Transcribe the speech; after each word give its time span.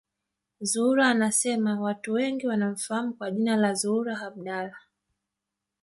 Zuhura 0.61 1.09
anasema 1.09 1.81
watu 1.81 2.13
wengi 2.13 2.47
wanamfahamu 2.47 3.13
kwa 3.13 3.31
jina 3.31 3.55
la 3.55 3.73
Zuhura 3.73 4.21
Abdallah 4.21 4.79